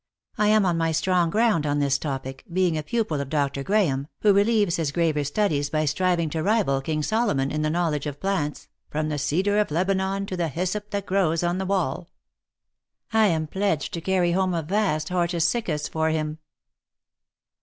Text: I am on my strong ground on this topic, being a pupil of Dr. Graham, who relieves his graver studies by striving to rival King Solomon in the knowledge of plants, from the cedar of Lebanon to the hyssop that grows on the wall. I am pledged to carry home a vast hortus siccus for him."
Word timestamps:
I 0.35 0.47
am 0.47 0.65
on 0.65 0.79
my 0.79 0.91
strong 0.91 1.29
ground 1.29 1.67
on 1.67 1.77
this 1.77 1.99
topic, 1.99 2.43
being 2.51 2.75
a 2.75 2.81
pupil 2.81 3.21
of 3.21 3.29
Dr. 3.29 3.61
Graham, 3.61 4.07
who 4.21 4.33
relieves 4.33 4.77
his 4.77 4.91
graver 4.91 5.23
studies 5.23 5.69
by 5.69 5.85
striving 5.85 6.27
to 6.31 6.41
rival 6.41 6.81
King 6.81 7.03
Solomon 7.03 7.51
in 7.51 7.61
the 7.61 7.69
knowledge 7.69 8.07
of 8.07 8.19
plants, 8.19 8.67
from 8.89 9.09
the 9.09 9.19
cedar 9.19 9.59
of 9.59 9.69
Lebanon 9.69 10.25
to 10.25 10.35
the 10.35 10.47
hyssop 10.47 10.89
that 10.89 11.05
grows 11.05 11.43
on 11.43 11.59
the 11.59 11.67
wall. 11.67 12.09
I 13.13 13.27
am 13.27 13.45
pledged 13.45 13.93
to 13.93 14.01
carry 14.01 14.31
home 14.31 14.55
a 14.55 14.63
vast 14.63 15.09
hortus 15.09 15.45
siccus 15.47 15.87
for 15.87 16.09
him." 16.09 16.39